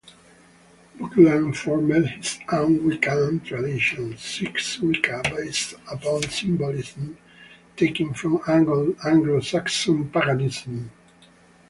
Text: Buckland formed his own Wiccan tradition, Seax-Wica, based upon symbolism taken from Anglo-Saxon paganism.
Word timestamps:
Buckland 0.99 1.55
formed 1.55 1.93
his 1.93 2.39
own 2.51 2.79
Wiccan 2.79 3.43
tradition, 3.45 4.13
Seax-Wica, 4.15 5.21
based 5.29 5.75
upon 5.91 6.23
symbolism 6.23 7.19
taken 7.77 8.11
from 8.15 8.39
Anglo-Saxon 8.47 10.09
paganism. 10.09 10.89